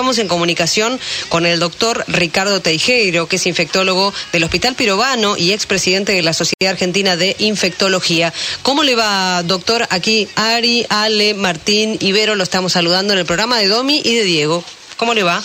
[0.00, 5.52] estamos en comunicación con el doctor Ricardo Teijeiro, que es infectólogo del Hospital Pirobano y
[5.52, 8.32] expresidente de la Sociedad Argentina de Infectología.
[8.62, 9.86] ¿Cómo le va, doctor?
[9.90, 14.24] Aquí Ari, Ale, Martín, Ibero, lo estamos saludando en el programa de Domi y de
[14.24, 14.64] Diego.
[14.96, 15.42] ¿Cómo le va?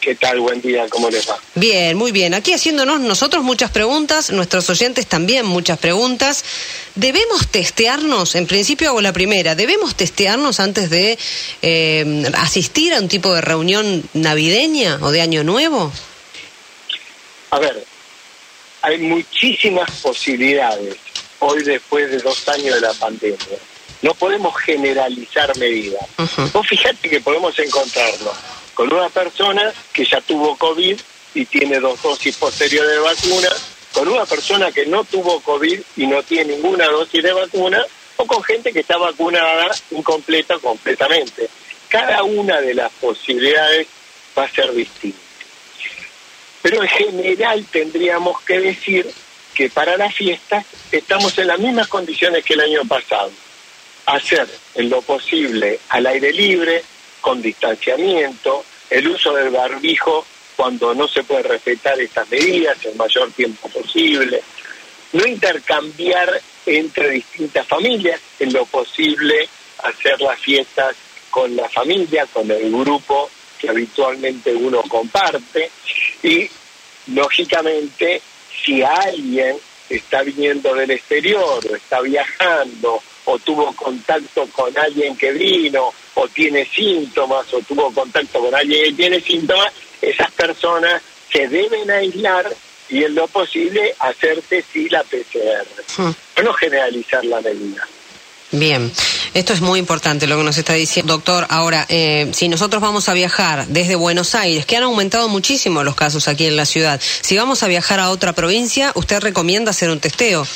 [0.00, 0.38] ¿Qué tal?
[0.38, 1.36] Buen día, ¿cómo les va?
[1.56, 2.32] Bien, muy bien.
[2.32, 6.44] Aquí haciéndonos nosotros muchas preguntas, nuestros oyentes también muchas preguntas.
[6.94, 8.36] ¿Debemos testearnos?
[8.36, 9.56] En principio hago la primera.
[9.56, 11.18] ¿Debemos testearnos antes de
[11.62, 15.92] eh, asistir a un tipo de reunión navideña o de Año Nuevo?
[17.50, 17.84] A ver,
[18.82, 20.96] hay muchísimas posibilidades
[21.40, 23.58] hoy después de dos años de la pandemia.
[24.02, 26.06] No podemos generalizar medidas.
[26.52, 28.36] Vos fíjate que podemos encontrarnos
[28.78, 30.96] con una persona que ya tuvo COVID
[31.34, 33.48] y tiene dos dosis posteriores de vacuna,
[33.92, 37.84] con una persona que no tuvo COVID y no tiene ninguna dosis de vacuna,
[38.18, 41.48] o con gente que está vacunada incompleta completamente.
[41.88, 43.88] Cada una de las posibilidades
[44.38, 45.18] va a ser distinta.
[46.62, 49.10] Pero en general tendríamos que decir
[49.54, 53.32] que para las fiestas estamos en las mismas condiciones que el año pasado.
[54.06, 56.84] Hacer en lo posible al aire libre,
[57.20, 60.24] con distanciamiento, el uso del barbijo
[60.56, 64.42] cuando no se puede respetar estas medidas el mayor tiempo posible,
[65.12, 69.48] no intercambiar entre distintas familias, en lo posible
[69.84, 70.96] hacer las fiestas
[71.30, 75.70] con la familia, con el grupo que habitualmente uno comparte
[76.22, 76.48] y
[77.08, 78.20] lógicamente
[78.64, 79.56] si alguien
[79.88, 86.26] está viniendo del exterior o está viajando o tuvo contacto con alguien que vino o
[86.28, 91.00] tiene síntomas o tuvo contacto con alguien que tiene síntomas, esas personas
[91.32, 92.52] se deben aislar
[92.88, 95.66] y en lo posible hacerse sí la PCR.
[95.96, 96.42] Hmm.
[96.42, 97.86] No generalizar la medida.
[98.50, 98.90] Bien,
[99.34, 101.46] esto es muy importante lo que nos está diciendo, doctor.
[101.50, 105.94] Ahora, eh, si nosotros vamos a viajar desde Buenos Aires, que han aumentado muchísimo los
[105.94, 109.90] casos aquí en la ciudad, si vamos a viajar a otra provincia, ¿usted recomienda hacer
[109.90, 110.46] un testeo?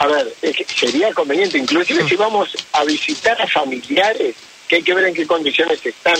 [0.00, 0.34] A ver,
[0.74, 4.34] sería conveniente, inclusive si vamos a visitar a familiares,
[4.66, 6.16] que hay que ver en qué condiciones están,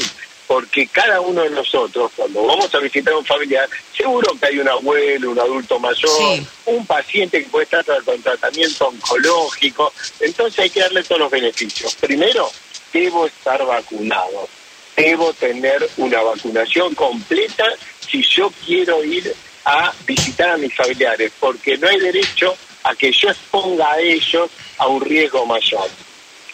[0.46, 4.58] porque cada uno de nosotros, cuando vamos a visitar a un familiar, seguro que hay
[4.58, 10.69] un abuelo, un adulto mayor, un paciente que puede estar con tratamiento oncológico, entonces hay
[10.69, 11.94] que darle todos los beneficios.
[11.94, 12.50] Primero,
[12.92, 14.46] debo estar vacunado,
[14.94, 17.64] debo tener una vacunación completa
[18.06, 22.54] si yo quiero ir a visitar a mis familiares, porque no hay derecho
[22.84, 25.88] a que yo exponga a ellos a un riesgo mayor.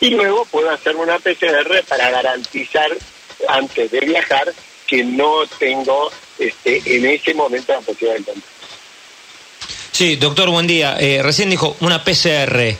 [0.00, 2.91] Y luego puedo hacer una PCR para garantizar
[3.48, 4.53] antes de viajar
[4.86, 8.56] que no tengo este, en ese momento la posibilidad de contacto.
[9.92, 10.97] Sí, doctor, buen día.
[11.00, 12.76] Eh, recién dijo una PCR.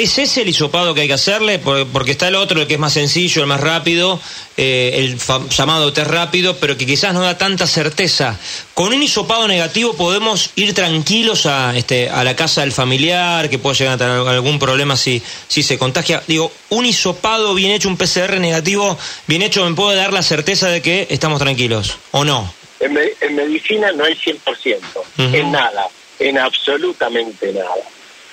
[0.00, 1.58] ¿Es ese el hisopado que hay que hacerle?
[1.58, 4.18] Porque está el otro, el que es más sencillo, el más rápido,
[4.56, 5.18] eh, el
[5.50, 8.40] llamado test rápido, pero que quizás no da tanta certeza.
[8.72, 13.58] ¿Con un hisopado negativo podemos ir tranquilos a, este, a la casa del familiar, que
[13.58, 16.22] puede llegar a tener algún problema si, si se contagia?
[16.26, 18.96] Digo, un hisopado bien hecho, un PCR negativo
[19.26, 22.50] bien hecho, ¿me puede dar la certeza de que estamos tranquilos o no?
[22.80, 22.94] En,
[23.36, 24.78] medicina no hay 100%,
[25.18, 27.84] en nada, en absolutamente nada.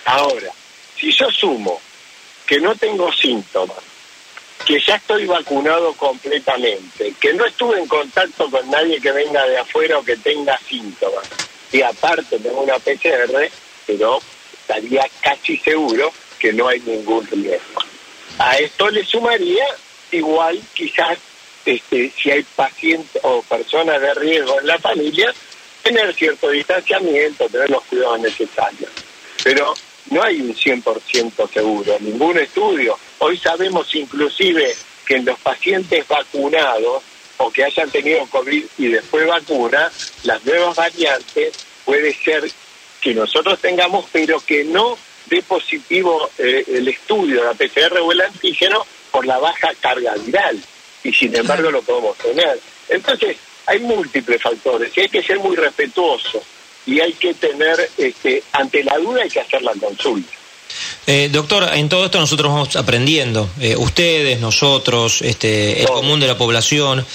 [0.06, 0.54] Ahora,
[1.00, 1.80] si yo sumo
[2.46, 3.78] que no tengo síntomas,
[4.66, 9.58] que ya estoy vacunado completamente, que no estuve en contacto con nadie que venga de
[9.58, 11.28] afuera o que tenga síntomas,
[11.72, 13.50] y aparte tengo una PCR,
[13.86, 14.20] pero
[14.54, 17.82] estaría casi seguro que no hay ningún riesgo.
[18.40, 19.66] A esto le sumaría
[20.12, 21.18] igual quizás
[21.66, 25.34] este, si hay pacientes o personas de riesgo en la familia,
[25.84, 28.90] tener cierto distanciamiento, tener los cuidados necesarios.
[29.44, 29.74] Pero
[30.10, 32.98] no hay un 100% seguro, ningún estudio.
[33.20, 34.76] Hoy sabemos inclusive
[35.06, 37.04] que en los pacientes vacunados
[37.38, 39.92] o que hayan tenido COVID y después vacuna,
[40.24, 41.54] las nuevas variantes
[41.86, 42.50] puede ser
[43.02, 44.98] que nosotros tengamos, pero que no
[45.28, 50.60] dé positivo eh, el estudio, la PCR o el antígeno, por la baja carga viral.
[51.04, 52.60] Y sin embargo lo podemos tener.
[52.90, 56.44] Entonces, hay múltiples factores y hay que ser muy respetuosos
[56.88, 60.32] y hay que tener, este, ante la duda hay que hacer la consulta.
[61.06, 66.28] Eh, doctor, en todo esto nosotros vamos aprendiendo, eh, ustedes, nosotros, este, el común de
[66.28, 67.06] la población.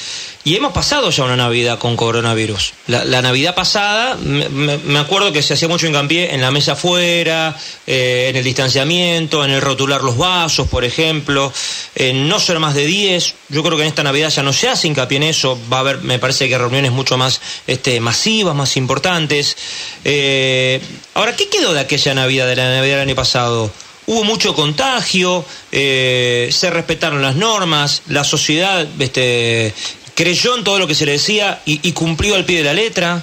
[0.45, 2.73] Y hemos pasado ya una Navidad con coronavirus.
[2.89, 7.57] La, Navidad pasada, me, acuerdo que se hacía mucho hincapié en la mesa afuera,
[7.87, 11.53] eh, en el distanciamiento, en el rotular los vasos, por ejemplo,
[11.95, 13.35] en no ser más de 10.
[13.51, 15.57] Yo creo que en esta Navidad ya no se hace hincapié en eso.
[15.73, 19.57] Va a haber, me parece que reuniones mucho más este, masivas, más importantes.
[20.05, 20.81] Eh,
[21.15, 23.71] ahora, ¿qué quedó de aquella Navidad, de la Navidad del año pasado?
[24.07, 29.73] hubo mucho contagio, eh, se respetaron las normas, la sociedad este,
[30.15, 33.23] creyó en todo lo que se le decía y, cumplió al pie de la letra.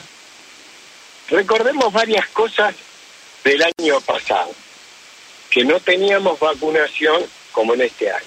[1.29, 2.73] Recordemos varias cosas
[3.43, 4.51] del año pasado,
[5.49, 8.25] que no teníamos vacunación como en este año.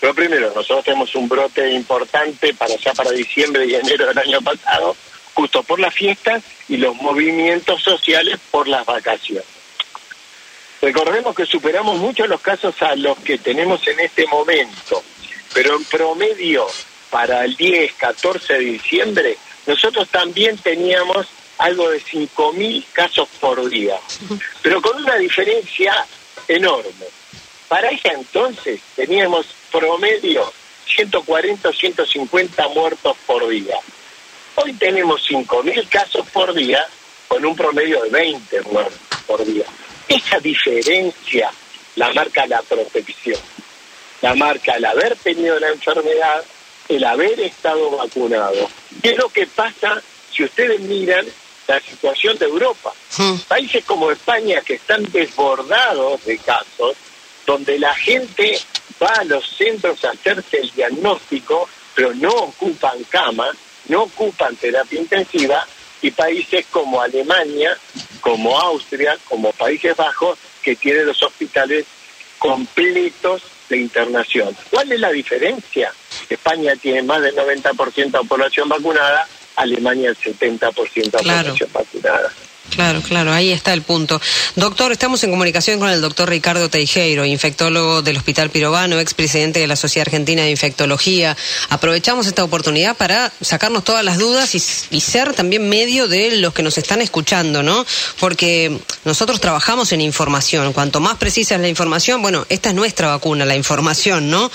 [0.00, 4.40] Pero primero, nosotros tenemos un brote importante para ya para diciembre y enero del año
[4.42, 4.96] pasado,
[5.32, 9.44] justo por las fiestas y los movimientos sociales por las vacaciones.
[10.82, 15.02] Recordemos que superamos mucho los casos a los que tenemos en este momento,
[15.54, 16.66] pero en promedio
[17.14, 19.38] para el 10, 14 de diciembre,
[19.68, 21.28] nosotros también teníamos
[21.58, 23.94] algo de 5.000 casos por día,
[24.60, 25.94] pero con una diferencia
[26.48, 27.06] enorme.
[27.68, 30.52] Para ese entonces teníamos promedio
[30.88, 33.76] 140 o 150 muertos por día.
[34.56, 36.84] Hoy tenemos 5.000 casos por día
[37.28, 39.66] con un promedio de 20 muertos por día.
[40.08, 41.48] Esa diferencia
[41.94, 43.38] la marca la protección,
[44.20, 46.44] la marca el haber tenido la enfermedad,
[46.88, 48.68] el haber estado vacunado.
[49.02, 51.26] ¿Qué es lo que pasa si ustedes miran
[51.66, 52.92] la situación de Europa?
[53.48, 56.96] Países como España que están desbordados de casos,
[57.46, 58.58] donde la gente
[59.02, 63.50] va a los centros a hacerse el diagnóstico, pero no ocupan cama,
[63.88, 65.66] no ocupan terapia intensiva,
[66.04, 67.78] y países como Alemania,
[68.20, 71.86] como Austria, como Países Bajos, que tienen los hospitales
[72.38, 74.54] completos de internación.
[74.70, 75.94] ¿Cuál es la diferencia?
[76.30, 82.32] España tiene más del 90% de población vacunada, Alemania el 70% de población vacunada.
[82.70, 84.20] Claro, claro, ahí está el punto.
[84.56, 89.66] Doctor, estamos en comunicación con el doctor Ricardo Teijeiro, infectólogo del Hospital Pirobano, expresidente de
[89.66, 91.36] la Sociedad Argentina de Infectología.
[91.68, 96.62] Aprovechamos esta oportunidad para sacarnos todas las dudas y, ser también medio de los que
[96.62, 97.84] nos están escuchando, ¿no?
[98.18, 100.72] Porque nosotros trabajamos en información.
[100.72, 104.50] Cuanto más precisa es la información, bueno, esta es nuestra vacuna, la información, ¿no?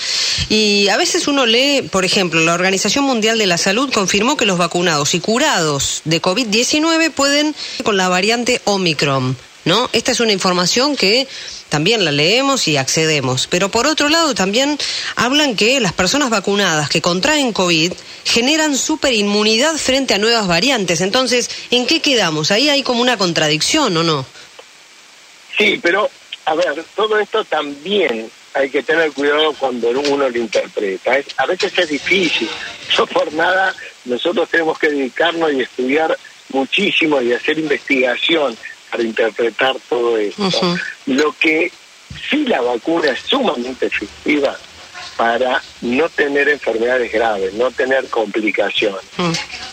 [0.48, 4.44] Y a veces uno lee, por ejemplo, la Organización Mundial de la Salud confirmó que
[4.44, 7.54] los vacunados y curados de COVID-19 pueden,
[7.84, 9.36] con la variante Omicron.
[9.66, 9.90] ¿No?
[9.92, 11.28] Esta es una información que
[11.68, 13.46] también la leemos y accedemos.
[13.46, 14.78] Pero por otro lado, también
[15.16, 17.92] hablan que las personas vacunadas que contraen COVID
[18.24, 21.02] generan superinmunidad frente a nuevas variantes.
[21.02, 22.50] Entonces, ¿en qué quedamos?
[22.50, 24.24] Ahí hay como una contradicción, ¿o no?
[25.58, 26.08] Sí, pero,
[26.46, 31.12] a ver, todo esto también hay que tener cuidado cuando uno lo interpreta.
[31.36, 32.48] a veces es difícil.
[32.98, 33.74] No por nada,
[34.04, 36.18] nosotros tenemos que dedicarnos y estudiar
[36.52, 38.56] muchísimo y hacer investigación
[38.90, 40.50] para interpretar todo esto.
[41.06, 41.72] Lo que
[42.30, 44.56] sí la vacuna es sumamente efectiva
[45.16, 49.02] para no tener enfermedades graves, no tener complicaciones.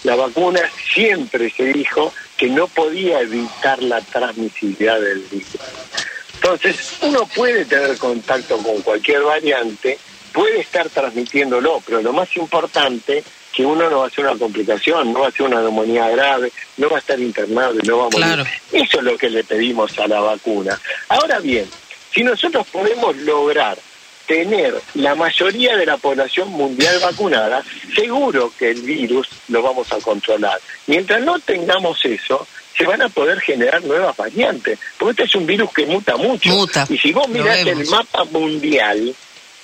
[0.03, 0.61] La vacuna
[0.93, 5.57] siempre se dijo que no podía evitar la transmisibilidad del virus.
[6.35, 9.97] Entonces, uno puede tener contacto con cualquier variante,
[10.31, 13.23] puede estar transmitiéndolo, pero lo más importante
[13.57, 16.53] que uno no va a hacer una complicación, no va a hacer una neumonía grave,
[16.77, 18.45] no va a estar internado y no va a morir.
[18.71, 20.79] Eso es lo que le pedimos a la vacuna.
[21.09, 21.67] Ahora bien,
[22.13, 23.75] si nosotros podemos lograr
[24.27, 27.63] tener la mayoría de la población mundial vacunada,
[27.95, 30.61] seguro que el virus lo vamos a controlar.
[30.85, 32.45] Mientras no tengamos eso,
[32.77, 36.51] se van a poder generar nuevas variantes, porque este es un virus que muta mucho.
[36.89, 39.15] y si vos mirás el mapa mundial,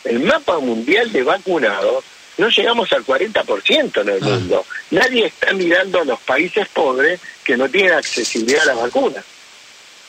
[0.03, 2.03] el mapa mundial de vacunados,
[2.37, 4.25] no llegamos al 40% en el ah.
[4.25, 4.65] mundo.
[4.91, 9.23] Nadie está mirando a los países pobres que no tienen accesibilidad a la vacuna.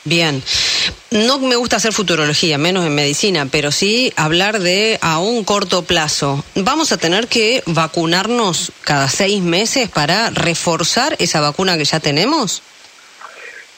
[0.07, 0.43] Bien,
[1.09, 5.81] no me gusta hacer futurología, menos en medicina, pero sí hablar de a un corto
[5.81, 6.45] plazo.
[6.53, 12.61] ¿Vamos a tener que vacunarnos cada seis meses para reforzar esa vacuna que ya tenemos?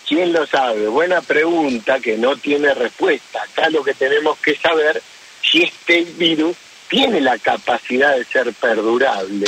[0.05, 0.89] ¿Quién lo sabe?
[0.89, 3.43] Buena pregunta que no tiene respuesta.
[3.43, 5.01] Acá lo que tenemos que saber
[5.41, 9.45] si este virus tiene la capacidad de ser perdurable.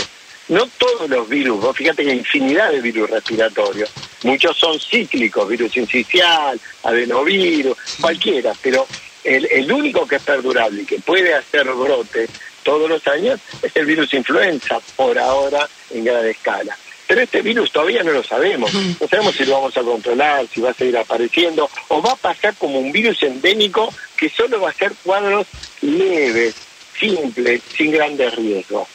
[0.47, 3.89] No todos los virus, vos fíjate que hay infinidad de virus respiratorios,
[4.23, 8.87] muchos son cíclicos, virus incisional, adenovirus, cualquiera, pero
[9.23, 12.27] el, el único que es perdurable y que puede hacer brote
[12.63, 16.75] todos los años es el virus influenza, por ahora en gran escala.
[17.09, 18.71] Pero este virus todavía no lo sabemos.
[18.71, 22.15] No sabemos si lo vamos a controlar, si va a seguir apareciendo, o va a
[22.15, 25.47] pasar como un virus endémico que solo va a ser cuadros
[25.81, 26.53] leves,
[26.99, 28.87] simple, sin grandes riesgos.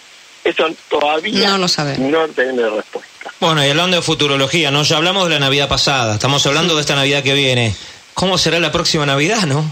[0.45, 3.33] Eso todavía no, lo no tiene respuesta.
[3.41, 4.83] Bueno, y hablando de futurología, ¿no?
[4.83, 7.75] Ya hablamos de la Navidad pasada, estamos hablando de esta Navidad que viene.
[8.13, 9.65] ¿Cómo será la próxima Navidad, no?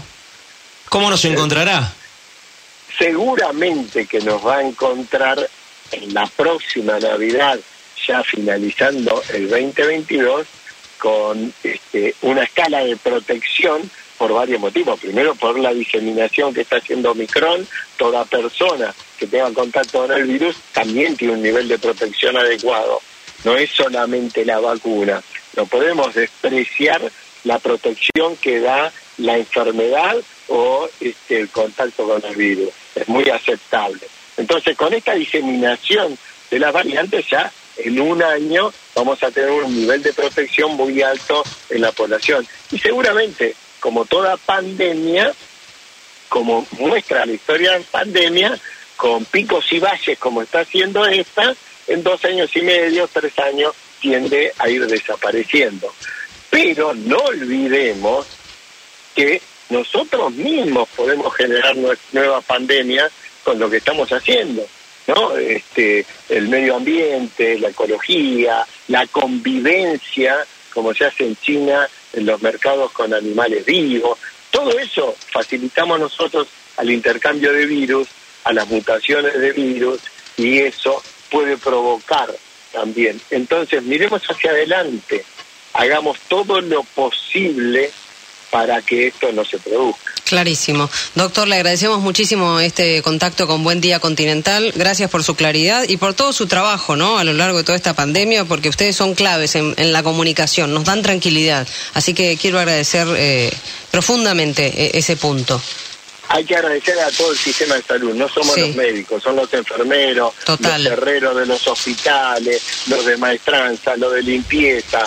[0.89, 1.93] ¿Cómo nos encontrará?
[2.97, 5.49] Seguramente que nos va a encontrar
[5.91, 7.59] en la próxima Navidad,
[8.07, 10.47] ya finalizando el 2022,
[10.97, 14.99] con este, una escala de protección por varios motivos.
[14.99, 17.67] Primero, por la diseminación que está haciendo Omicron,
[17.97, 23.01] toda persona que tenga contacto con el virus también tiene un nivel de protección adecuado.
[23.43, 25.21] No es solamente la vacuna.
[25.55, 27.11] No podemos despreciar
[27.43, 30.15] la protección que da la enfermedad
[30.47, 32.69] o este, el contacto con el virus.
[32.95, 34.01] Es muy aceptable.
[34.37, 36.17] Entonces, con esta diseminación
[36.49, 41.01] de las variantes ya en un año vamos a tener un nivel de protección muy
[41.01, 42.47] alto en la población.
[42.71, 45.33] Y seguramente, como toda pandemia,
[46.29, 48.57] como muestra la historia de pandemia,
[48.95, 51.53] con picos y valles como está haciendo esta,
[51.87, 55.93] en dos años y medio, tres años, tiende a ir desapareciendo.
[56.49, 58.25] Pero no olvidemos
[59.13, 63.11] que nosotros mismos podemos generar nuevas pandemias
[63.43, 64.65] con lo que estamos haciendo.
[65.07, 65.35] ¿no?
[65.35, 70.37] Este, el medio ambiente, la ecología, la convivencia,
[70.73, 74.17] como se hace en China en los mercados con animales vivos,
[74.51, 78.07] todo eso facilitamos nosotros al intercambio de virus,
[78.43, 80.01] a las mutaciones de virus,
[80.37, 82.33] y eso puede provocar
[82.71, 83.19] también.
[83.29, 85.23] Entonces, miremos hacia adelante,
[85.73, 87.91] hagamos todo lo posible
[88.53, 90.13] para que esto no se produzca.
[90.25, 90.87] Clarísimo.
[91.15, 94.71] Doctor, le agradecemos muchísimo este contacto con Buen Día Continental.
[94.75, 97.17] Gracias por su claridad y por todo su trabajo, ¿no?
[97.17, 100.83] A lo largo de toda esta pandemia, porque ustedes son claves en, la comunicación, nos
[100.85, 101.67] dan tranquilidad.
[101.95, 103.51] Así que quiero agradecer eh,
[103.89, 105.59] profundamente eh, ese punto.
[106.29, 109.51] Hay que agradecer a todo el sistema de salud, no somos los médicos, son los
[109.51, 115.03] enfermeros, los herreros de los hospitales, los de maestranza, los de limpieza,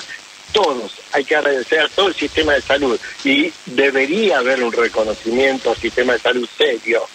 [0.57, 5.71] todos, hay que agradecer a todo el sistema de salud y debería haber un reconocimiento
[5.71, 7.07] al sistema de salud serio,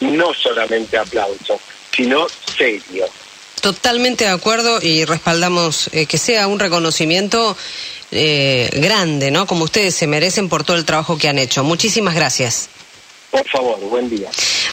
[0.00, 1.60] no solamente aplauso,
[1.94, 2.26] sino
[2.56, 3.06] serio.
[3.60, 7.56] Totalmente de acuerdo y respaldamos eh, que sea un reconocimiento
[8.10, 9.46] eh, grande, ¿no?
[9.46, 11.62] Como ustedes se merecen por todo el trabajo que han hecho.
[11.62, 12.68] Muchísimas gracias.
[13.30, 14.28] Por favor, buen día.